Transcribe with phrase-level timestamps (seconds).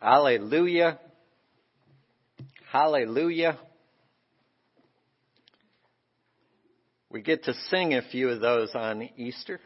[0.00, 0.98] Hallelujah.
[2.72, 3.58] Hallelujah.
[7.10, 9.60] We get to sing a few of those on Easter.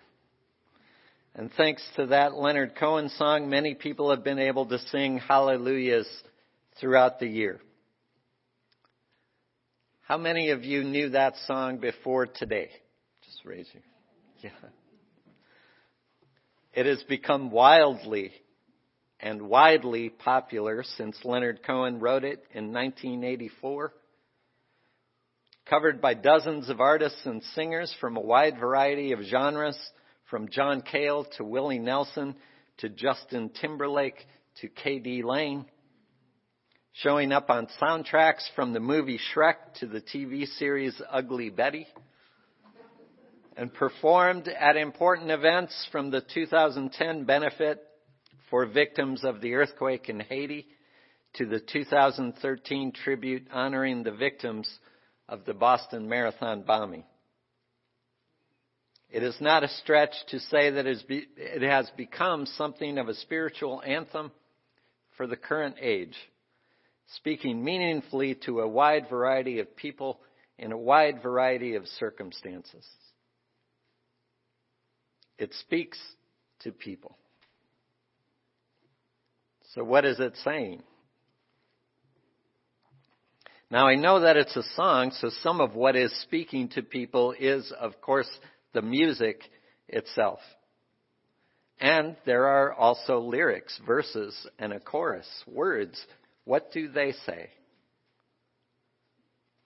[1.36, 6.09] And thanks to that Leonard Cohen song, many people have been able to sing hallelujahs
[6.80, 7.61] throughout the year.
[10.03, 12.71] How many of you knew that song before today?
[13.25, 13.82] Just raise your.
[14.43, 14.69] Yeah.
[16.73, 18.32] It has become wildly
[19.25, 23.95] and widely popular since Leonard Cohen wrote it in 1984.
[25.64, 29.78] Covered by dozens of artists and singers from a wide variety of genres,
[30.28, 32.37] from John Cale to Willie Nelson
[32.78, 34.27] to Justin Timberlake
[34.60, 35.23] to K.D.
[35.23, 35.64] Lang.
[36.92, 41.86] Showing up on soundtracks from the movie Shrek to the TV series Ugly Betty.
[43.56, 47.83] And performed at important events from the 2010 benefit
[48.51, 50.66] for victims of the earthquake in Haiti
[51.34, 54.69] to the 2013 tribute honoring the victims
[55.28, 57.05] of the Boston Marathon bombing.
[59.11, 63.83] It is not a stretch to say that it has become something of a spiritual
[63.86, 64.33] anthem
[65.17, 66.17] for the current age,
[67.17, 70.19] speaking meaningfully to a wide variety of people
[70.58, 72.84] in a wide variety of circumstances.
[75.39, 75.98] It speaks
[76.61, 77.17] to people.
[79.75, 80.83] So what is it saying?
[83.70, 87.34] Now I know that it's a song, so some of what is speaking to people
[87.39, 88.30] is, of course,
[88.72, 89.41] the music
[89.89, 90.39] itself.
[91.80, 96.00] And there are also lyrics, verses, and a chorus, words.
[96.45, 97.50] What do they say?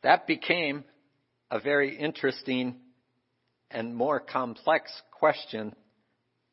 [0.03, 0.85] That became
[1.51, 2.77] a very interesting
[3.71, 5.75] and more complex question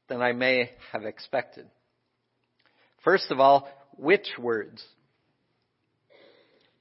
[0.10, 1.68] than I may have expected.
[3.06, 4.84] First of all, which words?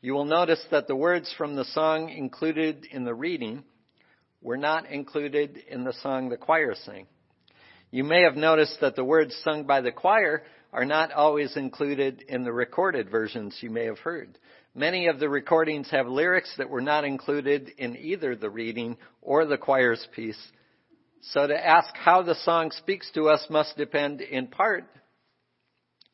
[0.01, 3.63] You will notice that the words from the song included in the reading
[4.41, 7.07] were not included in the song the choir sang.
[7.91, 12.25] You may have noticed that the words sung by the choir are not always included
[12.27, 14.39] in the recorded versions you may have heard.
[14.75, 19.45] Many of the recordings have lyrics that were not included in either the reading or
[19.45, 20.41] the choir's piece.
[21.21, 24.85] So to ask how the song speaks to us must depend in part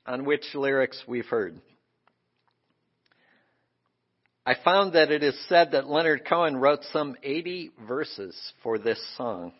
[0.06, 1.60] on which lyrics we've heard.
[4.46, 8.98] I found that it is said that Leonard Cohen wrote some 80 verses for this
[9.16, 9.52] song.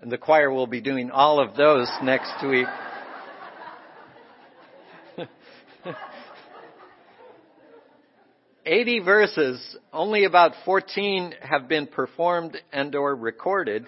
[0.00, 2.66] And the choir will be doing all of those next week.
[8.64, 13.86] Eighty verses, only about 14 have been performed and or recorded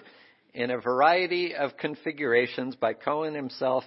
[0.53, 3.83] in a variety of configurations by Cohen himself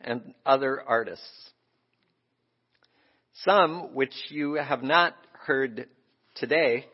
[0.00, 1.50] and other artists.
[3.44, 5.86] Some, which you have not heard
[6.34, 6.86] today,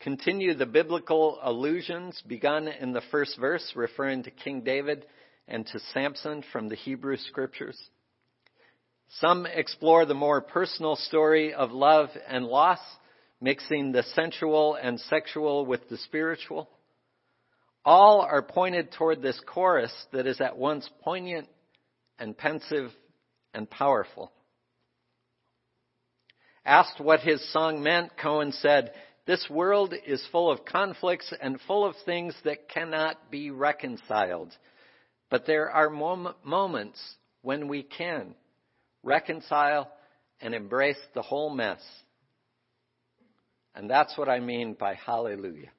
[0.00, 5.04] continue the biblical allusions begun in the first verse, referring to King David
[5.48, 7.78] and to Samson from the Hebrew scriptures.
[9.20, 12.80] Some explore the more personal story of love and loss,
[13.40, 16.68] mixing the sensual and sexual with the spiritual.
[17.86, 21.48] All are pointed toward this chorus that is at once poignant
[22.18, 22.90] and pensive
[23.54, 24.32] and powerful.
[26.64, 28.92] Asked what his song meant, Cohen said,
[29.24, 34.52] This world is full of conflicts and full of things that cannot be reconciled.
[35.30, 37.00] But there are mom- moments
[37.42, 38.34] when we can
[39.04, 39.92] reconcile
[40.40, 41.80] and embrace the whole mess.
[43.76, 45.70] And that's what I mean by hallelujah.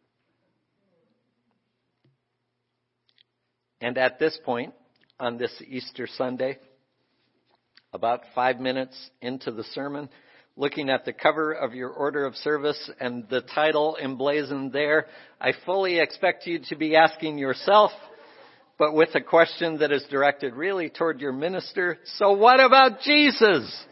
[3.88, 4.74] And at this point,
[5.18, 6.58] on this Easter Sunday,
[7.94, 10.10] about five minutes into the sermon,
[10.58, 15.06] looking at the cover of your order of service and the title emblazoned there,
[15.40, 17.92] I fully expect you to be asking yourself,
[18.78, 23.86] but with a question that is directed really toward your minister, so what about Jesus?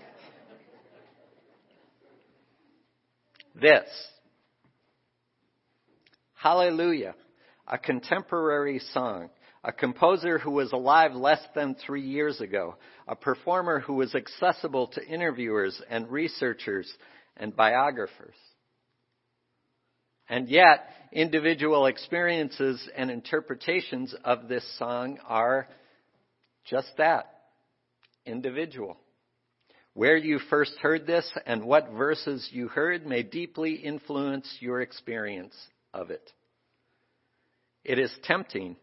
[3.56, 3.88] This.
[6.34, 7.16] Hallelujah.
[7.66, 9.30] A contemporary song
[9.66, 12.76] a composer who was alive less than three years ago,
[13.08, 16.88] a performer who was accessible to interviewers and researchers
[17.36, 18.36] and biographers.
[20.30, 25.68] And yet, individual experiences and interpretations of this song are
[26.70, 27.32] just that
[28.24, 28.98] individual.
[29.96, 35.56] Where you first heard this and what verses you heard may deeply influence your experience
[35.92, 36.32] of it.
[37.84, 38.76] It is tempting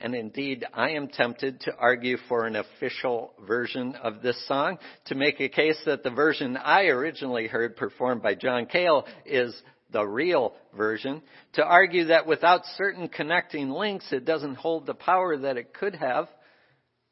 [0.00, 5.14] and indeed I am tempted to argue for an official version of this song, to
[5.14, 9.60] make a case that the version I originally heard performed by John Cale is
[9.90, 11.22] the real version,
[11.54, 15.94] to argue that without certain connecting links it doesn't hold the power that it could
[15.94, 16.28] have,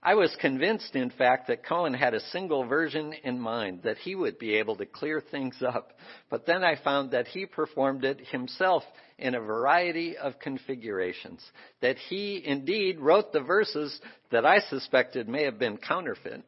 [0.06, 4.14] I was convinced, in fact, that Cohen had a single version in mind, that he
[4.14, 5.98] would be able to clear things up.
[6.30, 8.84] But then I found that he performed it himself
[9.18, 11.44] in a variety of configurations,
[11.80, 14.00] that he indeed wrote the verses
[14.30, 16.44] that I suspected may have been counterfeit,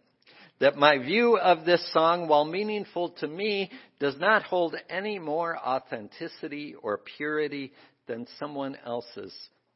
[0.61, 5.59] that my view of this song, while meaningful to me, does not hold any more
[5.59, 7.73] authenticity or purity
[8.07, 9.35] than someone else's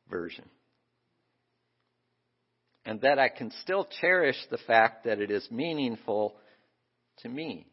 [0.08, 0.48] version
[2.84, 6.34] and that I can still cherish the fact that it is meaningful
[7.18, 7.66] to me.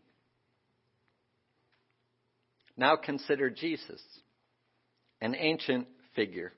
[2.78, 4.02] Now consider Jesus,
[5.20, 6.54] an ancient figure,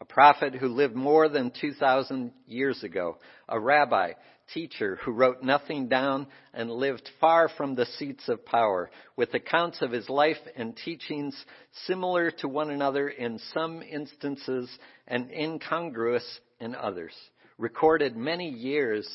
[0.00, 3.18] a prophet who lived more than 2,000 years ago,
[3.48, 4.12] a rabbi,
[4.54, 9.82] teacher who wrote nothing down and lived far from the seats of power, with accounts
[9.82, 11.36] of his life and teachings
[11.86, 14.70] similar to one another in some instances
[15.06, 17.14] and incongruous in others,
[17.56, 19.08] recorded many years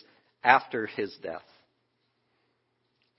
[0.43, 1.41] after his death.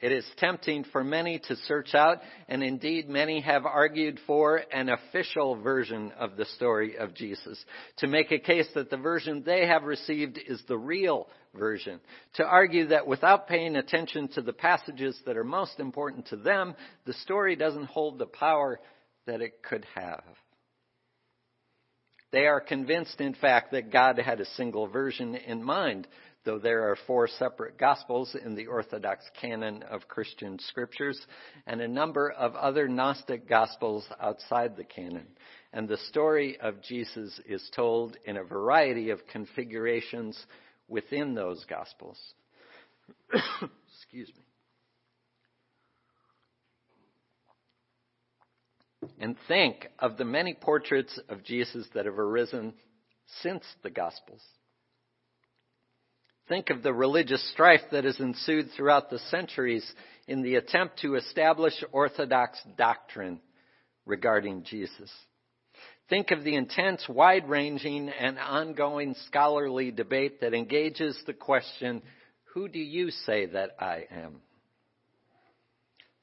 [0.01, 4.91] It is tempting for many to search out, and indeed many have argued for an
[4.91, 7.65] official version of the story of Jesus,
[7.99, 12.01] to make a case that the version they have received is the real version,
[12.35, 16.75] to argue that without paying attention to the passages that are most important to them,
[17.07, 18.81] the story doesn't hold the power
[19.27, 20.25] that it could have.
[22.35, 26.09] They are convinced, in fact, that God had a single version in mind,
[26.45, 31.17] though there are four separate Gospels in the Orthodox canon of Christian scriptures
[31.65, 35.29] and a number of other Gnostic Gospels outside the canon.
[35.73, 40.37] And the story of Jesus is told in a variety of configurations
[40.89, 42.19] within those Gospels.
[43.33, 44.44] Excuse me.
[49.19, 52.75] And think of the many portraits of Jesus that have arisen
[53.43, 54.43] since the Gospels.
[56.49, 59.91] Think of the religious strife that has ensued throughout the centuries
[60.27, 63.41] in the attempt to establish orthodox doctrine
[64.05, 65.11] regarding Jesus.
[66.11, 72.03] Think of the intense, wide ranging, and ongoing scholarly debate that engages the question,
[72.53, 74.43] Who do you say that I am?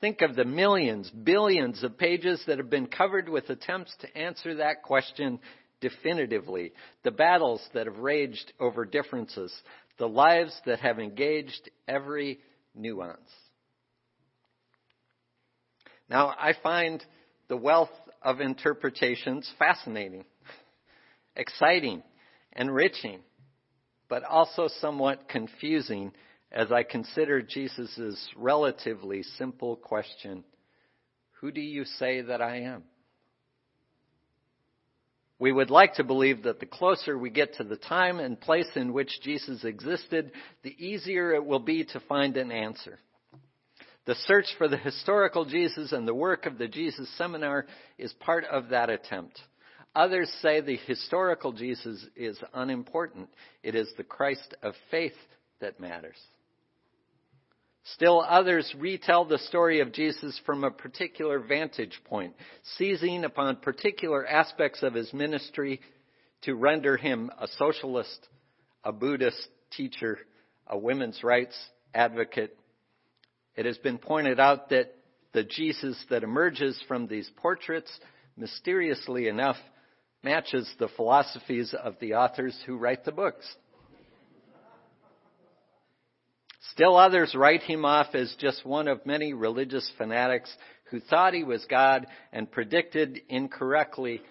[0.01, 4.56] Think of the millions, billions of pages that have been covered with attempts to answer
[4.56, 5.39] that question
[5.80, 9.53] definitively, the battles that have raged over differences,
[10.00, 12.39] the lives that have engaged every
[12.74, 13.30] nuance.
[16.09, 17.03] Now, I find
[17.48, 17.89] the wealth
[18.24, 20.25] of interpretations fascinating,
[21.36, 22.01] exciting,
[22.56, 23.19] enriching,
[24.09, 26.12] but also somewhat confusing
[26.51, 30.44] as I consider Jesus' relatively simple question
[31.39, 32.83] Who do you say that I am?
[35.39, 38.69] We would like to believe that the closer we get to the time and place
[38.75, 40.31] in which Jesus existed,
[40.62, 43.00] the easier it will be to find an answer.
[44.06, 47.65] The search for the historical Jesus and the work of the Jesus Seminar
[47.98, 49.39] is part of that attempt.
[49.95, 53.30] Others say the historical Jesus is unimportant.
[53.63, 55.18] It is the Christ of faith
[55.59, 56.18] that matters.
[57.84, 62.36] Still others retell the story of Jesus from a particular vantage point,
[62.78, 65.82] seizing upon particular aspects of his ministry
[66.44, 68.28] to render him a socialist,
[68.84, 70.20] a Buddhist teacher,
[70.68, 71.58] a women's rights
[71.94, 72.58] advocate.
[73.56, 74.96] It has been pointed out that
[75.34, 77.92] the Jesus that emerges from these portraits,
[78.38, 79.58] mysteriously enough,
[80.24, 83.46] matches the philosophies of the authors who write the books.
[86.70, 90.56] Still others write him off as just one of many religious fanatics
[90.91, 94.22] who thought he was God and predicted incorrectly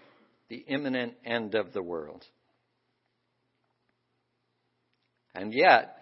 [0.48, 2.24] the imminent end of the world.
[5.34, 5.96] And yet,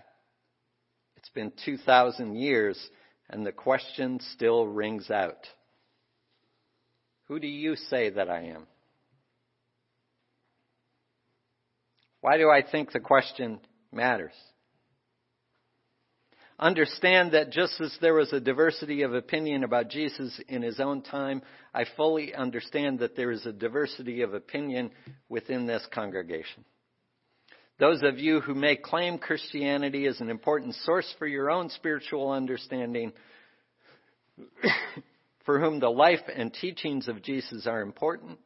[1.16, 2.78] it's been 2,000 years
[3.30, 5.46] and the question still rings out.
[7.28, 8.66] Who do you say that I am?
[12.20, 13.60] Why do I think the question
[13.92, 14.32] matters?
[16.58, 21.02] Understand that just as there was a diversity of opinion about Jesus in his own
[21.02, 24.90] time, I fully understand that there is a diversity of opinion
[25.28, 26.64] within this congregation.
[27.78, 32.32] Those of you who may claim Christianity as an important source for your own spiritual
[32.32, 33.12] understanding,
[35.44, 38.38] for whom the life and teachings of Jesus are important,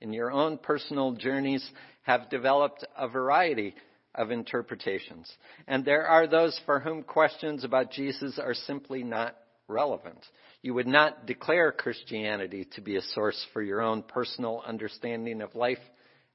[0.00, 1.68] in your own personal journeys
[2.02, 3.74] have developed a variety
[4.20, 5.32] of interpretations.
[5.66, 9.34] And there are those for whom questions about Jesus are simply not
[9.66, 10.18] relevant.
[10.60, 15.54] You would not declare Christianity to be a source for your own personal understanding of
[15.54, 15.78] life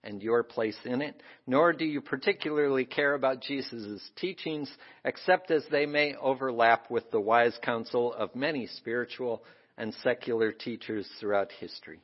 [0.03, 4.71] and your place in it, nor do you particularly care about Jesus' teachings,
[5.03, 9.43] except as they may overlap with the wise counsel of many spiritual
[9.77, 11.99] and secular teachers throughout history.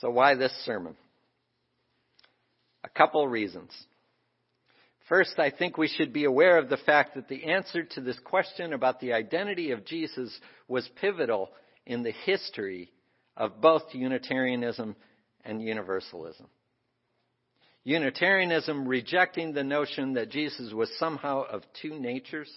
[0.00, 0.96] So, why this sermon?
[2.86, 3.70] A couple reasons.
[5.08, 8.18] First, I think we should be aware of the fact that the answer to this
[8.24, 10.36] question about the identity of Jesus
[10.68, 11.50] was pivotal
[11.84, 12.90] in the history
[13.36, 14.96] of both Unitarianism
[15.44, 16.46] and Universalism.
[17.84, 22.50] Unitarianism rejecting the notion that Jesus was somehow of two natures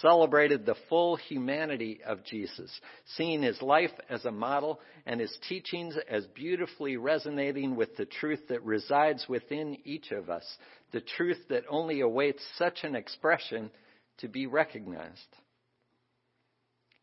[0.00, 2.70] celebrated the full humanity of Jesus,
[3.16, 8.40] seeing his life as a model and his teachings as beautifully resonating with the truth
[8.48, 10.44] that resides within each of us,
[10.92, 13.70] the truth that only awaits such an expression
[14.18, 15.18] to be recognized.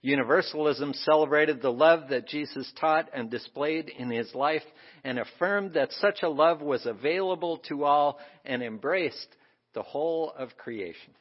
[0.02, 4.64] Universalism celebrated the love that Jesus taught and displayed in his life
[5.04, 9.28] and affirmed that such a love was available to all and embraced
[9.74, 11.14] the whole of creation.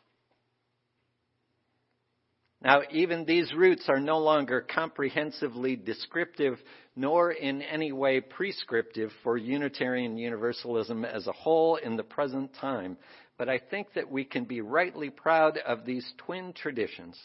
[2.60, 6.58] Now, even these roots are no longer comprehensively descriptive
[6.96, 12.96] nor in any way prescriptive for Unitarian Universalism as a whole in the present time,
[13.36, 17.16] but I think that we can be rightly proud of these twin traditions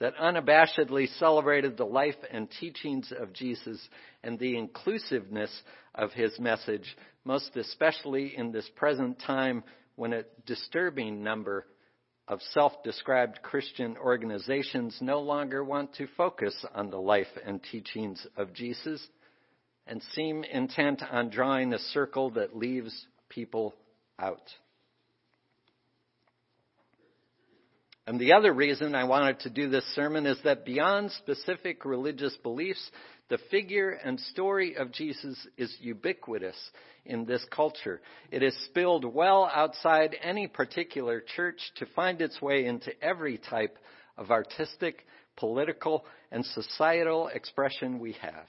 [0.00, 3.78] that unabashedly celebrated the life and teachings of Jesus
[4.22, 5.50] and the inclusiveness
[5.94, 9.62] of his message, most especially in this present time
[9.96, 11.66] when a disturbing number
[12.30, 18.24] of self described Christian organizations no longer want to focus on the life and teachings
[18.36, 19.04] of Jesus
[19.84, 23.74] and seem intent on drawing a circle that leaves people
[24.16, 24.48] out.
[28.06, 32.36] And the other reason I wanted to do this sermon is that beyond specific religious
[32.44, 32.90] beliefs,
[33.30, 36.56] the figure and story of Jesus is ubiquitous
[37.06, 38.00] in this culture.
[38.30, 43.78] It is spilled well outside any particular church to find its way into every type
[44.18, 45.06] of artistic,
[45.36, 48.46] political, and societal expression we have.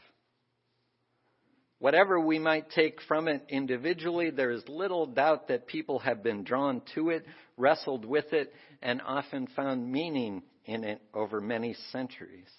[1.77, 6.43] Whatever we might take from it individually, there is little doubt that people have been
[6.43, 12.49] drawn to it, wrestled with it, and often found meaning in it over many centuries.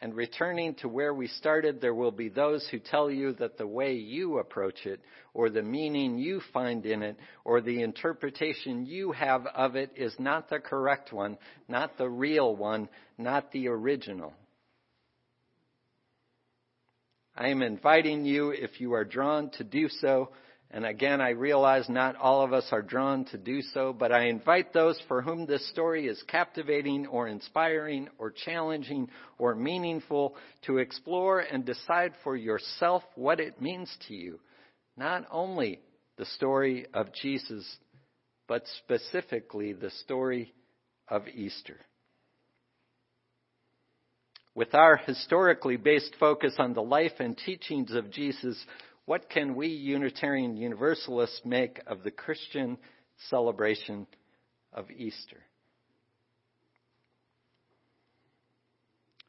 [0.00, 3.66] And returning to where we started, there will be those who tell you that the
[3.66, 5.00] way you approach it,
[5.32, 10.14] or the meaning you find in it, or the interpretation you have of it is
[10.18, 14.34] not the correct one, not the real one, not the original.
[17.34, 20.30] I am inviting you, if you are drawn to do so,
[20.70, 24.26] and again, I realize not all of us are drawn to do so, but I
[24.26, 29.08] invite those for whom this story is captivating or inspiring or challenging
[29.38, 30.34] or meaningful
[30.66, 34.40] to explore and decide for yourself what it means to you.
[34.96, 35.80] Not only
[36.16, 37.64] the story of Jesus,
[38.48, 40.52] but specifically the story
[41.08, 41.76] of Easter.
[44.54, 48.58] With our historically based focus on the life and teachings of Jesus,
[49.06, 52.76] what can we Unitarian Universalists make of the Christian
[53.30, 54.06] celebration
[54.72, 55.38] of Easter?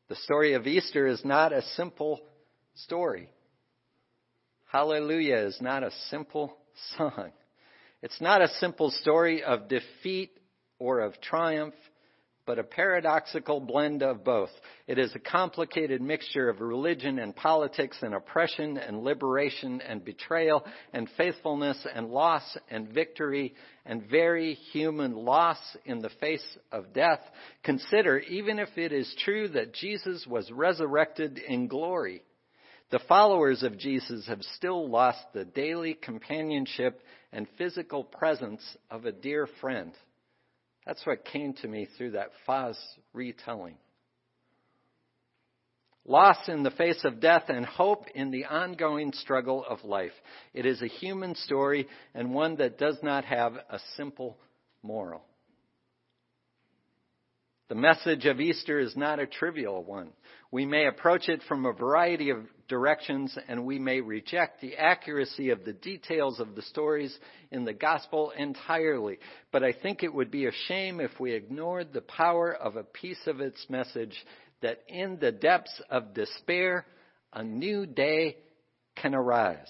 [0.10, 2.22] The story of Easter is not a simple
[2.76, 3.30] story.
[4.72, 6.58] Hallelujah is not a simple
[6.98, 7.32] song.
[8.02, 10.32] It's not a simple story of defeat
[10.80, 11.76] or of triumph
[12.48, 14.50] but a paradoxical blend of both.
[14.88, 20.66] It is a complicated mixture of religion and politics and oppression and liberation and betrayal
[20.94, 23.54] and faithfulness and loss and victory
[23.86, 27.20] and very human loss in the face of death.
[27.64, 32.24] Consider, even if it is true that Jesus was resurrected in glory,
[32.92, 37.02] the followers of Jesus have still lost the daily companionship
[37.34, 39.92] and physical presence of a dear friend.
[40.88, 42.78] That's what came to me through that Foz
[43.12, 43.76] retelling.
[46.06, 50.14] Loss in the face of death and hope in the ongoing struggle of life.
[50.54, 54.38] It is a human story and one that does not have a simple
[54.82, 55.24] moral.
[57.68, 60.14] The message of Easter is not a trivial one.
[60.52, 65.50] We may approach it from a variety of directions and we may reject the accuracy
[65.50, 67.18] of the details of the stories
[67.52, 69.20] in the gospel entirely.
[69.52, 72.84] But I think it would be a shame if we ignored the power of a
[72.84, 74.16] piece of its message
[74.62, 76.86] that in the depths of despair,
[77.34, 78.38] a new day
[78.96, 79.70] can arise.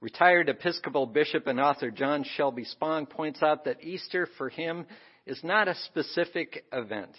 [0.00, 4.86] Retired Episcopal Bishop and author John Shelby Spong points out that Easter for him
[5.24, 7.10] is not a specific event,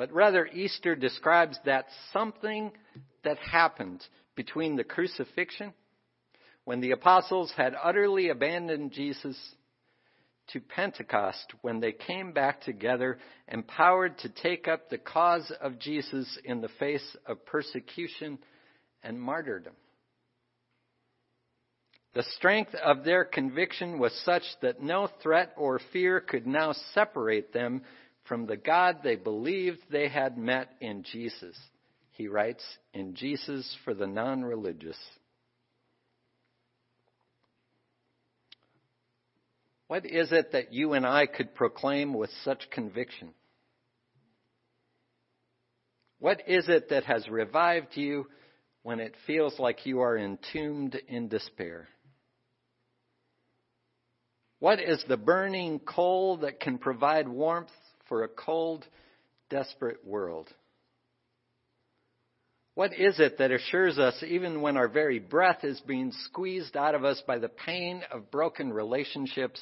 [0.00, 2.72] but rather Easter describes that something
[3.22, 4.02] that happened
[4.34, 5.74] between the crucifixion,
[6.64, 9.36] when the apostles had utterly abandoned Jesus,
[10.54, 16.38] to Pentecost, when they came back together, empowered to take up the cause of Jesus
[16.46, 18.38] in the face of persecution
[19.02, 19.74] and martyrdom.
[22.14, 27.52] The strength of their conviction was such that no threat or fear could now separate
[27.52, 27.82] them
[28.30, 31.58] from the God they believed they had met in Jesus.
[32.12, 32.62] He writes,
[32.94, 34.96] in Jesus for the non religious.
[39.88, 43.30] What is it that you and I could proclaim with such conviction?
[46.20, 48.26] What is it that has revived you
[48.84, 51.88] when it feels like you are entombed in despair?
[54.60, 57.70] What is the burning coal that can provide warmth
[58.10, 58.84] for a cold,
[59.48, 60.48] desperate world?
[62.74, 66.94] What is it that assures us, even when our very breath is being squeezed out
[66.94, 69.60] of us by the pain of broken relationships,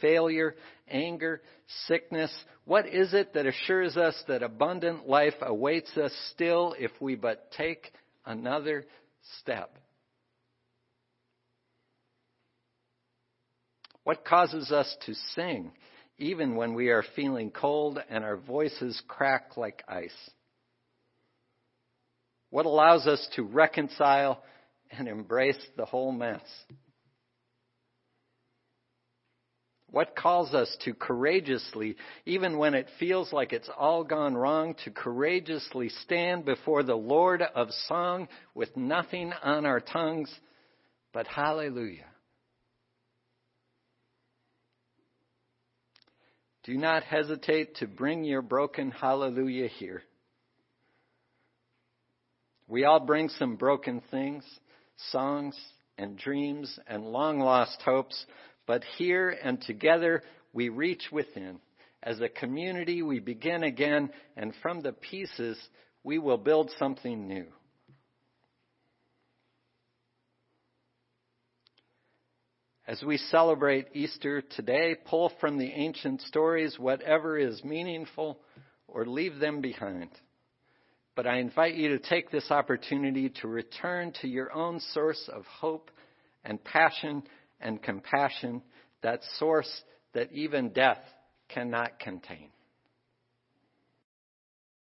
[0.00, 0.54] failure,
[0.88, 1.40] anger,
[1.86, 2.32] sickness?
[2.64, 7.50] What is it that assures us that abundant life awaits us still if we but
[7.52, 7.92] take
[8.26, 8.84] another
[9.40, 9.78] step?
[14.04, 15.72] What causes us to sing
[16.18, 20.10] even when we are feeling cold and our voices crack like ice?
[22.50, 24.42] What allows us to reconcile
[24.90, 26.40] and embrace the whole mess?
[29.90, 34.90] What calls us to courageously, even when it feels like it's all gone wrong, to
[34.90, 40.30] courageously stand before the Lord of song with nothing on our tongues
[41.12, 42.04] but hallelujah?
[46.66, 50.02] Do not hesitate to bring your broken hallelujah here.
[52.66, 54.44] We all bring some broken things,
[55.12, 55.56] songs
[55.96, 58.26] and dreams and long lost hopes,
[58.66, 61.60] but here and together we reach within.
[62.02, 65.56] As a community, we begin again, and from the pieces,
[66.02, 67.46] we will build something new.
[72.88, 78.38] As we celebrate Easter today, pull from the ancient stories whatever is meaningful
[78.86, 80.10] or leave them behind.
[81.16, 85.44] But I invite you to take this opportunity to return to your own source of
[85.46, 85.90] hope
[86.44, 87.24] and passion
[87.60, 88.62] and compassion,
[89.02, 89.82] that source
[90.14, 91.02] that even death
[91.48, 92.50] cannot contain.